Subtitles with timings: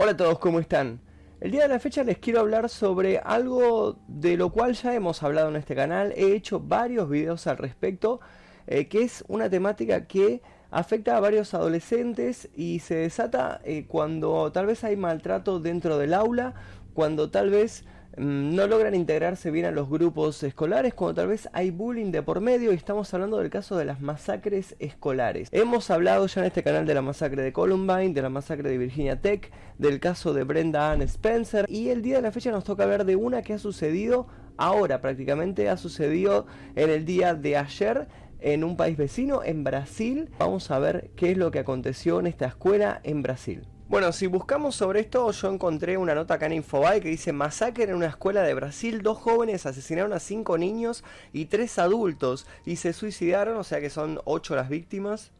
[0.00, 1.00] Hola a todos, ¿cómo están?
[1.40, 5.24] El día de la fecha les quiero hablar sobre algo de lo cual ya hemos
[5.24, 6.12] hablado en este canal.
[6.16, 8.20] He hecho varios videos al respecto,
[8.68, 10.40] eh, que es una temática que
[10.70, 16.14] afecta a varios adolescentes y se desata eh, cuando tal vez hay maltrato dentro del
[16.14, 16.54] aula,
[16.94, 17.84] cuando tal vez
[18.18, 22.40] no logran integrarse bien a los grupos escolares cuando tal vez hay bullying de por
[22.40, 25.48] medio y estamos hablando del caso de las masacres escolares.
[25.52, 28.78] Hemos hablado ya en este canal de la masacre de Columbine, de la masacre de
[28.78, 32.64] Virginia Tech, del caso de Brenda Ann Spencer y el día de la fecha nos
[32.64, 37.56] toca hablar de una que ha sucedido ahora prácticamente, ha sucedido en el día de
[37.56, 38.08] ayer
[38.40, 40.30] en un país vecino, en Brasil.
[40.38, 43.66] Vamos a ver qué es lo que aconteció en esta escuela en Brasil.
[43.88, 47.84] Bueno, si buscamos sobre esto, yo encontré una nota acá en Infobae que dice masacre
[47.84, 52.76] en una escuela de Brasil, dos jóvenes asesinaron a cinco niños y tres adultos y
[52.76, 55.30] se suicidaron, o sea que son ocho las víctimas.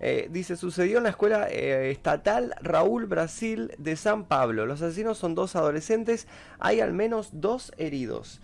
[0.00, 4.64] Eh, dice, sucedió en la escuela eh, estatal Raúl Brasil de San Pablo.
[4.64, 6.26] Los asesinos son dos adolescentes,
[6.58, 8.40] hay al menos dos heridos.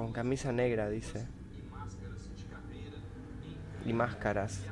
[0.00, 1.26] Con camisa negra, dice.
[3.84, 4.62] Y máscaras.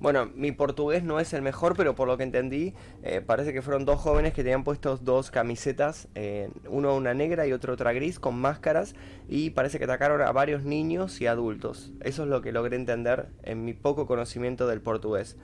[0.00, 3.62] Bueno, mi portugués no es el mejor, pero por lo que entendí, eh, parece que
[3.62, 7.92] fueron dos jóvenes que tenían puestos dos camisetas, eh, uno una negra y otro otra
[7.92, 8.96] gris, con máscaras,
[9.28, 11.92] y parece que atacaron a varios niños y adultos.
[12.00, 15.36] Eso es lo que logré entender en mi poco conocimiento del portugués.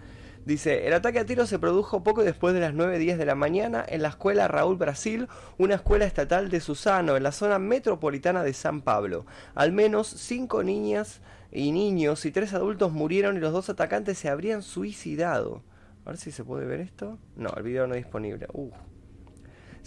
[0.44, 3.84] Dice, el ataque a tiro se produjo poco después de las 9.10 de la mañana
[3.86, 8.55] en la escuela Raúl Brasil, una escuela estatal de Susano, en la zona metropolitana de
[8.55, 9.27] San Pablo.
[9.55, 11.20] Al menos cinco niñas
[11.53, 15.62] y niños y tres adultos murieron y los dos atacantes se habrían suicidado.
[16.05, 17.19] A ver si se puede ver esto.
[17.36, 18.47] No, el video no es disponible.
[18.53, 18.70] Uh.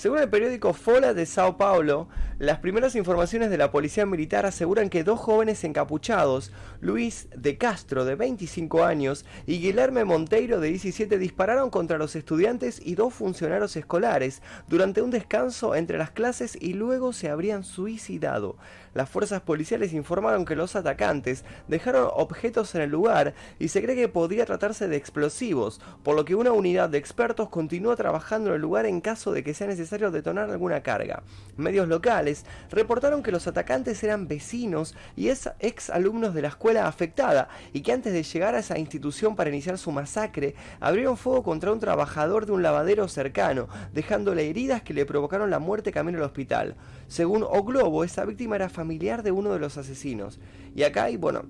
[0.01, 2.07] Según el periódico Fola de Sao Paulo,
[2.39, 8.03] las primeras informaciones de la policía militar aseguran que dos jóvenes encapuchados, Luis de Castro
[8.03, 13.75] de 25 años y Guilherme Monteiro de 17, dispararon contra los estudiantes y dos funcionarios
[13.75, 18.57] escolares durante un descanso entre las clases y luego se habrían suicidado.
[18.95, 23.95] Las fuerzas policiales informaron que los atacantes dejaron objetos en el lugar y se cree
[23.95, 28.55] que podría tratarse de explosivos, por lo que una unidad de expertos continúa trabajando en
[28.55, 31.23] el lugar en caso de que sea necesario detonar alguna carga.
[31.57, 37.49] Medios locales reportaron que los atacantes eran vecinos y ex alumnos de la escuela afectada
[37.73, 41.71] y que antes de llegar a esa institución para iniciar su masacre abrieron fuego contra
[41.71, 46.25] un trabajador de un lavadero cercano, dejándole heridas que le provocaron la muerte camino al
[46.25, 46.75] hospital.
[47.07, 50.39] Según O Globo, esa víctima era familiar de uno de los asesinos.
[50.73, 51.43] Y acá hay, bueno,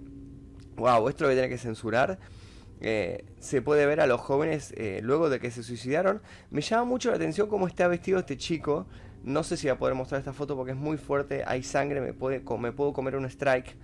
[0.75, 2.18] wow, esto lo voy a tener que censurar.
[2.81, 6.22] Eh, se puede ver a los jóvenes eh, luego de que se suicidaron.
[6.50, 8.88] Me llama mucho la atención cómo está vestido este chico.
[9.24, 12.02] No sé si voy a poder mostrar esta foto porque es muy fuerte, hay sangre,
[12.02, 13.75] me, puede, me puedo comer un strike.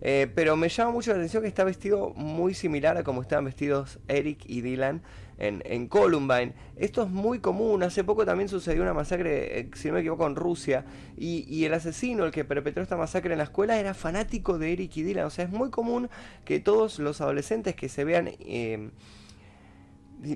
[0.00, 3.44] Eh, pero me llama mucho la atención que está vestido muy similar a como estaban
[3.44, 5.02] vestidos Eric y Dylan
[5.38, 6.54] en, Columbine.
[6.76, 7.82] Esto es muy común.
[7.82, 10.84] Hace poco también sucedió una masacre, eh, si no me equivoco, en Rusia.
[11.16, 14.96] Y, el asesino, el que perpetró esta masacre en la escuela, era fanático de Eric
[14.96, 15.26] y Dylan.
[15.26, 16.08] O sea, es muy común
[16.44, 18.28] que todos los adolescentes que se vean...
[18.40, 18.90] Eh,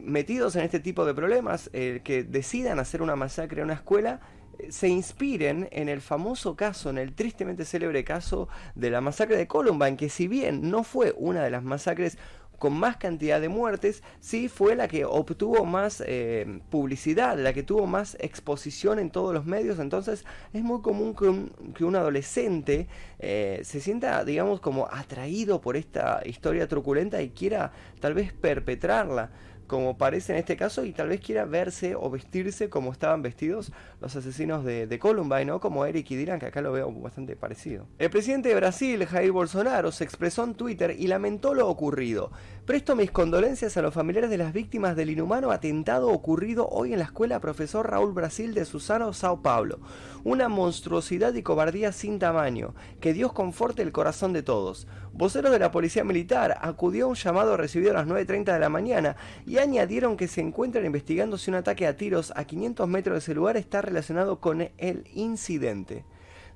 [0.04, 4.20] metidos en este tipo de problemas, que decidan hacer una masacre en una escuela,
[4.68, 9.46] se inspiren en el famoso caso, en el tristemente célebre caso de la masacre de
[9.46, 12.18] Columbine, que si bien no fue una de las masacres
[12.60, 17.62] con más cantidad de muertes, sí fue la que obtuvo más eh, publicidad, la que
[17.62, 19.78] tuvo más exposición en todos los medios.
[19.78, 22.86] Entonces es muy común que un, adolescente
[23.18, 29.30] eh, se sienta, digamos, como atraído por esta historia truculenta y quiera tal vez perpetrarla
[29.70, 33.70] como parece en este caso, y tal vez quiera verse o vestirse como estaban vestidos
[34.00, 35.60] los asesinos de, Columbine, ¿no?
[35.60, 37.86] Como Eric y Dylan, que acá lo veo bastante parecido.
[38.00, 42.32] El presidente de Brasil, Jair Bolsonaro, se expresó en Twitter y lamentó lo ocurrido.
[42.66, 46.98] Presto mis condolencias a los familiares de las víctimas del inhumano atentado ocurrido hoy en
[46.98, 49.78] la escuela Profesor Raúl Brasil de Susano, Sao Paulo.
[50.24, 52.74] Una monstruosidad y cobardía sin tamaño.
[53.00, 54.88] Que Dios conforte el corazón de todos.
[55.12, 58.68] Vocero de la Policía Militar acudió a un llamado recibido a las 9.30 de la
[58.68, 63.14] mañana y añadieron que se encuentran investigando si un ataque a tiros a 500 metros
[63.14, 66.04] de ese lugar está relacionado con el incidente.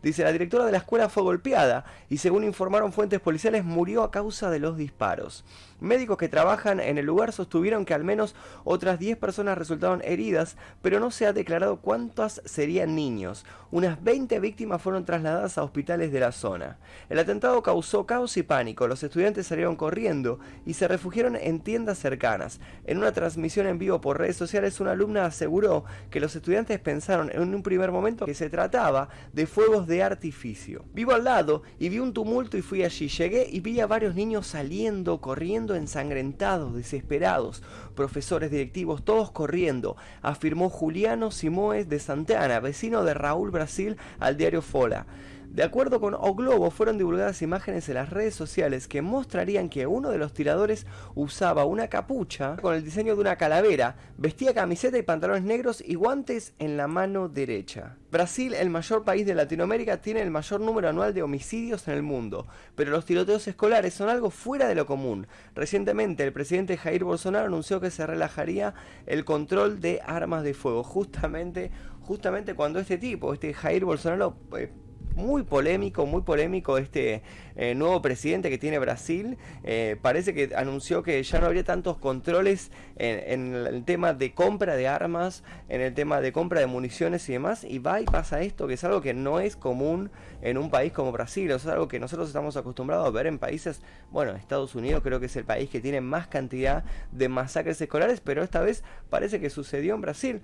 [0.05, 4.11] Dice, la directora de la escuela fue golpeada y según informaron fuentes policiales murió a
[4.11, 5.45] causa de los disparos.
[5.85, 8.35] Médicos que trabajan en el lugar sostuvieron que al menos
[8.65, 13.45] otras 10 personas resultaron heridas, pero no se ha declarado cuántas serían niños.
[13.71, 16.79] Unas 20 víctimas fueron trasladadas a hospitales de la zona.
[17.11, 18.89] El atentado causó caos y pánico.
[18.89, 22.61] Los estudiantes salieron corriendo y se refugiaron en tiendas cercanas.
[22.87, 27.31] En una transmisión en vivo por redes sociales, una alumna aseguró que los estudiantes pensaron
[27.31, 30.87] en un primer momento que se trataba de fuegos de artificio.
[30.95, 33.09] Vivo al lado y vi un tumulto y fui allí.
[33.09, 37.63] Llegué y vi a varios niños saliendo, corriendo ensangrentados, desesperados.
[37.95, 44.63] Profesores, directivos, todos corriendo, afirmó Juliano Simoes de Santana, vecino de Raúl Brasil, al diario
[44.63, 45.07] Fola.
[45.55, 49.87] De acuerdo con O Globo, fueron divulgadas imágenes en las redes sociales que mostrarían que
[49.87, 50.85] uno de los tiradores
[51.15, 55.95] usaba una capucha con el diseño de una calavera, vestía camiseta y pantalones negros y
[55.95, 57.99] guantes en la mano derecha.
[58.11, 62.03] Brasil, el mayor país de Latinoamérica, tiene el mayor número anual de homicidios en el
[62.03, 65.29] mundo, pero los tiroteos escolares son algo fuera de lo común.
[65.55, 68.75] Recientemente, el presidente Jair Bolsonaro anunció que se relajaría
[69.07, 74.73] el control de armas de fuego, justamente, justamente cuando este tipo, este Jair Bolsonaro, eh,
[75.15, 77.23] muy polémico, muy polémico este
[77.57, 79.39] eh, nuevo presidente que tiene Brasil.
[79.63, 84.77] Eh, parece que anunció que ya no habría tantos controles en, el tema de compra
[84.77, 87.65] de armas, en el tema de compra de municiones y demás.
[87.65, 90.11] Y va y pasa esto, que es algo que no es común
[90.43, 91.51] en un país como Brasil.
[91.51, 93.81] es algo que nosotros estamos acostumbrados a ver en países,
[94.11, 98.21] bueno, Estados Unidos creo que es el país que tiene más cantidad de masacres escolares,
[98.21, 100.43] pero esta vez parece que sucedió en Brasil.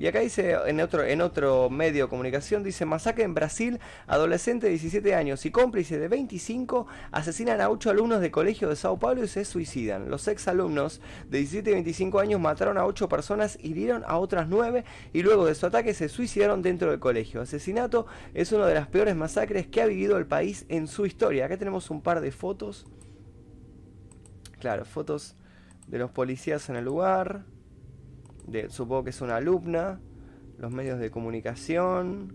[0.00, 0.80] Y acá dice, en
[1.20, 6.08] otro, medio de comunicación, dice, masacre en Brasil, adolescente de 17 años y cómplice de
[6.08, 10.08] 25 asesinan a 8 alumnos de colegio de Sao Paulo y se suicidan.
[10.08, 14.48] Los ex alumnos de 17 y 25 años mataron a 8 personas, hirieron a otras
[14.48, 17.42] 9 y luego de su ataque se suicidaron dentro del colegio.
[17.42, 21.44] Asesinato es una de las peores masacres que ha vivido el país en su historia.
[21.44, 22.86] Acá tenemos un par de fotos.
[24.60, 25.36] Claro, fotos
[25.88, 27.44] de los policías en el lugar
[28.68, 30.00] supongo que es una alumna,
[30.58, 32.34] los medios de comunicación,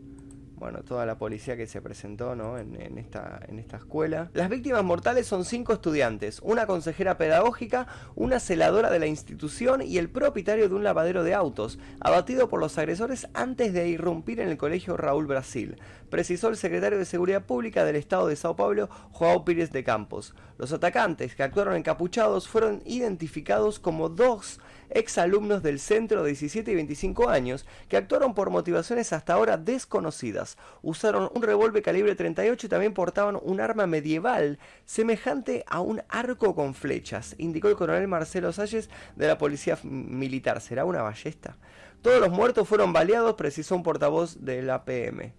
[0.57, 2.57] bueno, toda la policía que se presentó ¿no?
[2.57, 4.29] en, esta, en esta escuela.
[4.33, 9.97] Las víctimas mortales son cinco estudiantes, una consejera pedagógica, una celadora de la institución y
[9.97, 14.49] el propietario de un lavadero de autos, abatido por los agresores antes de irrumpir en
[14.49, 15.77] el colegio Raúl Brasil,
[16.09, 20.33] precisó el secretario de Seguridad Pública del Estado de Sao Paulo, Joao Pires de Campos.
[20.57, 26.75] Los atacantes, que actuaron encapuchados, fueron identificados como dos exalumnos del centro de 17 y
[26.75, 30.57] 25 años que actuaron por motivaciones hasta ahora desconocidas.
[30.81, 36.55] Usaron un revólver calibre 38 y también portaban un arma medieval semejante a un arco
[36.55, 40.61] con flechas, indicó el coronel Marcelo Salles de la Policía Militar.
[40.61, 41.57] ¿Será una ballesta?
[42.01, 45.33] Todos los muertos fueron baleados, precisó un portavoz de la PM.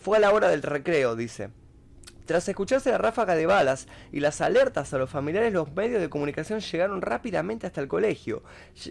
[0.00, 1.50] Fue a la hora del recreo, dice.
[2.26, 6.10] Tras escucharse la ráfaga de balas y las alertas a los familiares, los medios de
[6.10, 8.42] comunicación llegaron rápidamente hasta el colegio,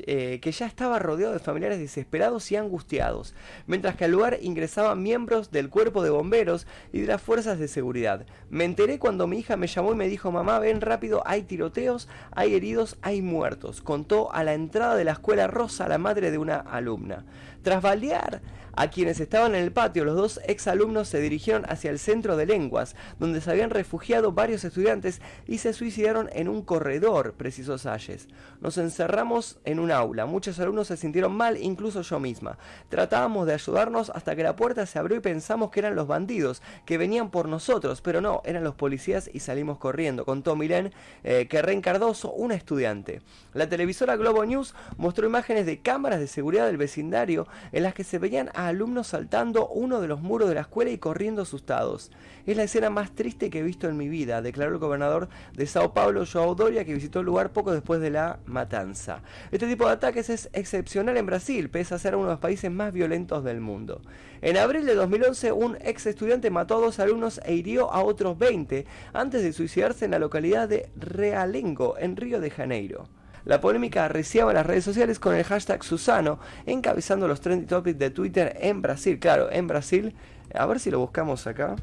[0.07, 3.35] eh, que ya estaba rodeado de familiares desesperados y angustiados,
[3.67, 7.67] mientras que al lugar ingresaban miembros del cuerpo de bomberos y de las fuerzas de
[7.67, 8.25] seguridad.
[8.49, 12.07] Me enteré cuando mi hija me llamó y me dijo, mamá, ven rápido, hay tiroteos,
[12.31, 16.37] hay heridos, hay muertos, contó a la entrada de la escuela Rosa, la madre de
[16.37, 17.25] una alumna.
[17.63, 18.41] Tras balear
[18.75, 22.45] a quienes estaban en el patio, los dos exalumnos se dirigieron hacia el centro de
[22.45, 28.27] lenguas, donde se habían refugiado varios estudiantes y se suicidaron en un corredor, precisó Salles.
[28.61, 32.57] Nos encerramos en un aula, muchos alumnos se sintieron mal, incluso yo misma.
[32.89, 36.61] Tratábamos de ayudarnos hasta que la puerta se abrió y pensamos que eran los bandidos,
[36.85, 40.91] que venían por nosotros, pero no, eran los policías y salimos corriendo, contó Milén
[41.23, 43.21] eh, Carrén Cardoso, una estudiante.
[43.53, 48.03] La televisora Globo News mostró imágenes de cámaras de seguridad del vecindario en las que
[48.03, 52.11] se veían a alumnos saltando uno de los muros de la escuela y corriendo asustados.
[52.45, 55.65] Es la escena más triste que he visto en mi vida, declaró el gobernador de
[55.65, 59.21] Sao Paulo, Joao Doria, que visitó el lugar poco después de la matanza.
[59.51, 62.69] Este tipo de ataques es excepcional en Brasil, pese a ser uno de los países
[62.71, 64.01] más violentos del mundo.
[64.41, 68.37] En abril de 2011, un ex estudiante mató a dos alumnos e hirió a otros
[68.37, 73.07] 20 antes de suicidarse en la localidad de Realengo, en Río de Janeiro.
[73.45, 78.09] La polémica arreciaba las redes sociales con el hashtag Susano, encabezando los trending topics de
[78.09, 79.19] Twitter en Brasil.
[79.19, 80.15] Claro, en Brasil.
[80.53, 81.75] A ver si lo buscamos acá.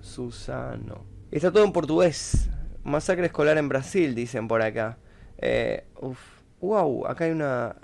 [0.00, 1.04] Susano.
[1.30, 2.50] Está todo en portugués.
[2.82, 4.98] Masacre escolar en Brasil, dicen por acá.
[5.38, 6.18] Eh, uf.
[6.60, 7.76] Wow, acá hay una...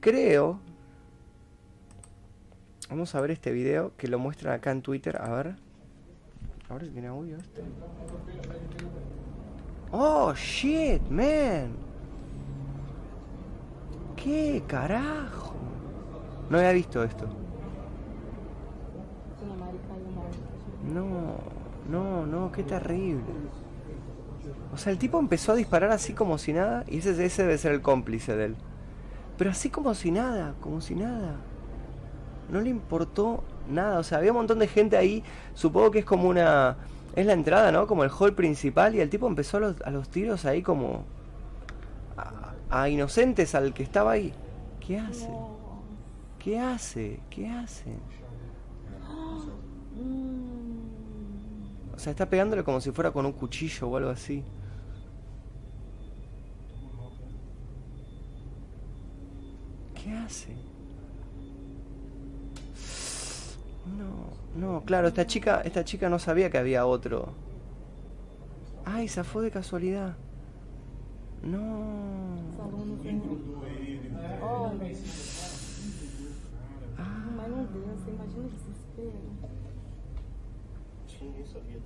[0.00, 0.60] Creo...
[2.88, 5.16] Vamos a ver este video que lo muestran acá en Twitter.
[5.16, 5.54] A ver.
[6.68, 7.62] A ver si tiene audio este.
[9.90, 11.91] Oh, shit, man.
[14.22, 15.54] ¿Qué carajo?
[16.48, 17.26] No había visto esto.
[20.94, 21.38] No,
[21.90, 23.24] no, no, qué terrible.
[24.72, 27.58] O sea, el tipo empezó a disparar así como si nada y ese, ese debe
[27.58, 28.56] ser el cómplice de él.
[29.38, 31.36] Pero así como si nada, como si nada.
[32.50, 33.98] No le importó nada.
[33.98, 35.24] O sea, había un montón de gente ahí.
[35.54, 36.76] Supongo que es como una...
[37.16, 37.88] Es la entrada, ¿no?
[37.88, 41.04] Como el hall principal y el tipo empezó a los, a los tiros ahí como...
[42.72, 44.32] A, inocentes al que estaba ahí.
[44.80, 45.28] ¿Qué hace?
[46.38, 47.20] ¿Qué hace?
[47.30, 47.84] ¿Qué hace?
[51.94, 54.42] O sea, está pegándole como si fuera con un cuchillo o algo así.
[59.94, 60.56] ¿Qué hace?
[63.86, 67.34] No, no, claro, esta chica, esta chica no sabía que había otro.
[68.84, 70.16] Ay, se fue de casualidad.
[71.42, 72.21] No.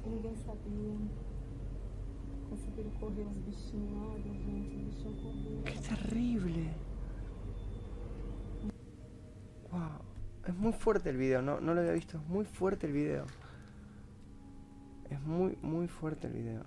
[0.05, 0.37] Ninguém
[5.81, 6.75] terrible.
[9.71, 10.01] Wow.
[10.47, 12.19] Es muy fuerte el video, no, no lo había visto.
[12.19, 13.27] Es muy fuerte el video.
[15.11, 16.63] Es muy, muy fuerte el video.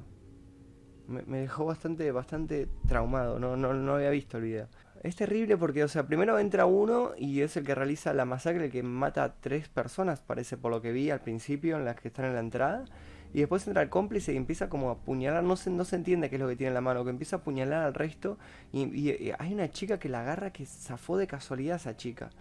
[1.08, 3.40] Me, me dejó bastante, bastante traumado.
[3.40, 4.68] No, no, no había visto el video.
[5.02, 8.66] Es terrible porque, o sea, primero entra uno y es el que realiza la masacre,
[8.66, 11.96] el que mata a tres personas, parece por lo que vi al principio, en las
[11.96, 12.86] que están en la entrada.
[13.34, 16.30] Y después entra el cómplice y empieza como a apuñalar, no se, no se entiende
[16.30, 18.38] qué es lo que tiene en la mano, que empieza a apuñalar al resto.
[18.74, 22.32] Y, hay una chica que la agarra que zafó de casualidad a esa chica,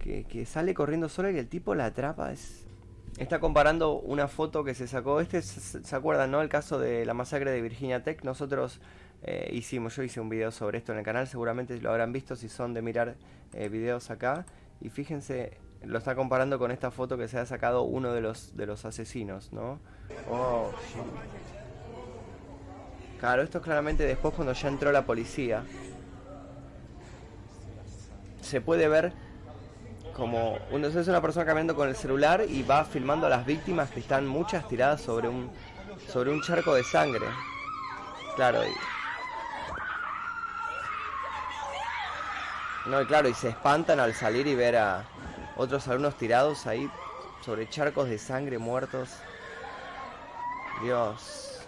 [0.00, 2.32] que, que sale corriendo sola y el tipo la atrapa.
[2.32, 2.64] Es...
[3.18, 6.40] Está comparando una foto que se sacó, este, ¿se acuerdan, no?
[6.40, 8.24] El caso de la masacre de Virginia Tech.
[8.24, 8.80] Nosotros
[9.24, 12.34] eh, hicimos, yo hice un video sobre esto en el canal, seguramente lo habrán visto
[12.36, 13.14] si son de mirar
[13.52, 14.46] eh, videos acá.
[14.80, 18.56] Y fíjense, lo está comparando con esta foto que se ha sacado uno de los,
[18.56, 19.78] de los asesinos, ¿no?
[20.30, 20.70] Oh,
[23.20, 25.62] Claro, esto es claramente después cuando ya entró la policía.
[28.40, 29.12] Se puede ver
[30.12, 33.90] como uno es una persona caminando con el celular y va filmando a las víctimas
[33.90, 35.50] que están muchas tiradas sobre un
[36.08, 37.26] sobre un charco de sangre.
[38.34, 38.72] Claro, y,
[42.86, 45.04] No, y claro, y se espantan al salir y ver a
[45.56, 46.90] otros alumnos tirados ahí
[47.44, 49.10] sobre charcos de sangre muertos.
[50.82, 51.60] Dios.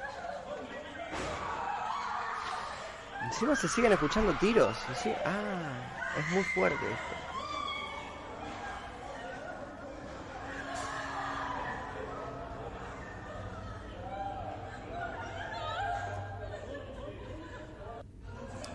[3.23, 4.76] Encima se siguen escuchando tiros.
[5.25, 7.14] Ah, es muy fuerte esto.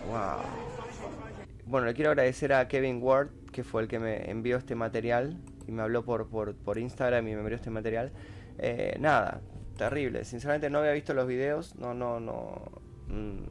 [0.08, 0.59] Wow.
[1.70, 5.40] Bueno, le quiero agradecer a Kevin Ward, que fue el que me envió este material
[5.68, 8.12] y me habló por, por, por Instagram y me envió este material.
[8.58, 9.42] Eh, nada,
[9.78, 10.26] terrible.
[10.26, 12.60] Sinceramente no había visto los videos, no, no, no.
[13.08, 13.44] Mm,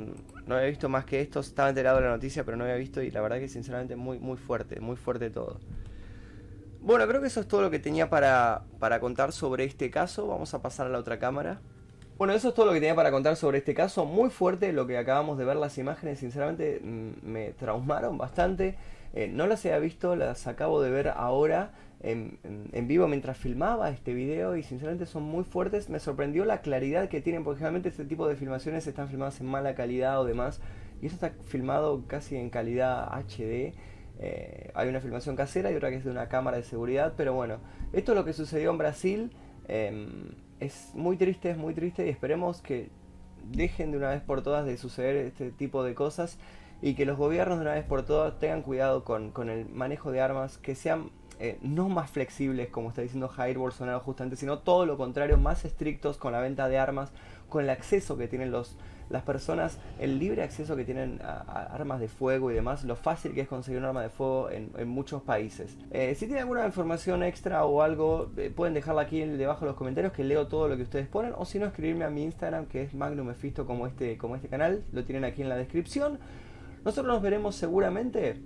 [0.00, 2.76] mm, no había visto más que esto, estaba enterado de la noticia, pero no había
[2.76, 5.58] visto y la verdad que sinceramente muy, muy fuerte, muy fuerte todo.
[6.80, 10.28] Bueno, creo que eso es todo lo que tenía para, para contar sobre este caso.
[10.28, 11.60] Vamos a pasar a la otra cámara.
[12.18, 14.04] Bueno, eso es todo lo que tenía para contar sobre este caso.
[14.04, 18.74] Muy fuerte lo que acabamos de ver las imágenes, sinceramente mm, me traumaron bastante.
[19.14, 21.70] Eh, no las había visto, las acabo de ver ahora
[22.00, 22.38] en,
[22.88, 25.90] vivo mientras filmaba este video y sinceramente son muy fuertes.
[25.90, 29.46] Me sorprendió la claridad que tienen, porque generalmente este tipo de filmaciones están filmadas en
[29.46, 30.60] mala calidad o demás.
[31.00, 33.74] Y esto está filmado casi en calidad HD.
[34.18, 37.12] Eh, hay una filmación casera y otra que es de una cámara de seguridad.
[37.16, 37.58] Pero bueno,
[37.92, 39.30] esto es lo que sucedió en Brasil.
[39.68, 42.90] Em, es muy triste, es muy triste y esperemos que
[43.44, 46.38] dejen de una vez por todas de suceder este tipo de cosas
[46.82, 50.12] y que los gobiernos de una vez por todas tengan cuidado con, con el manejo
[50.12, 51.10] de armas, que sean
[51.40, 55.64] eh, no más flexibles, como está diciendo Jair Bolsonaro justamente, sino todo lo contrario, más
[55.64, 57.12] estrictos con la venta de armas,
[57.48, 58.76] con el acceso que tienen los,
[59.10, 63.32] las personas, el libre acceso que tienen a, armas de fuego y demás, lo fácil
[63.32, 65.76] que es conseguir un arma de fuego en, muchos países.
[65.90, 69.76] Eh, si tienen alguna información extra o algo, eh, pueden dejarla aquí debajo en los
[69.76, 72.66] comentarios que leo todo lo que ustedes ponen, o si no, escribirme a mi Instagram
[72.66, 73.28] que es Magnum
[73.66, 76.18] como este, como este canal, lo tienen aquí en la descripción.
[76.84, 78.40] Nosotros nos veremos seguramente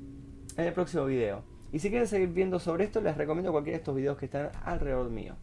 [0.57, 1.43] en el próximo video.
[1.73, 4.51] Y si quieren seguir viendo sobre esto, les recomiendo cualquiera de estos videos que están
[4.65, 5.37] alrededor mío.